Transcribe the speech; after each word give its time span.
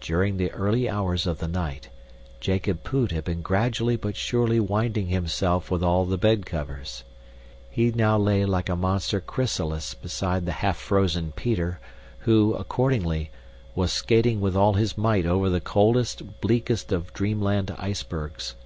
During 0.00 0.38
the 0.38 0.50
early 0.50 0.88
hours 0.90 1.24
of 1.24 1.38
the 1.38 1.46
night, 1.46 1.88
Jacob 2.40 2.82
Poot 2.82 3.12
had 3.12 3.22
been 3.22 3.42
gradually 3.42 3.94
but 3.94 4.16
surely 4.16 4.58
winding 4.58 5.06
himself 5.06 5.70
with 5.70 5.84
all 5.84 6.04
the 6.04 6.18
bed 6.18 6.44
covers. 6.44 7.04
He 7.70 7.92
now 7.92 8.18
lay 8.18 8.44
like 8.44 8.68
a 8.68 8.74
monster 8.74 9.20
chrysalis 9.20 9.94
beside 9.94 10.46
the 10.46 10.50
half 10.50 10.78
frozen 10.78 11.30
Peter, 11.36 11.78
who, 12.26 12.54
accordingly, 12.56 13.30
was 13.76 13.92
skating 13.92 14.40
with 14.40 14.56
all 14.56 14.72
his 14.72 14.98
might 14.98 15.26
over 15.26 15.48
the 15.48 15.60
coldest, 15.60 16.40
bleakest 16.40 16.90
of 16.90 17.12
dreamland 17.12 17.72
icebergs. 17.78 18.56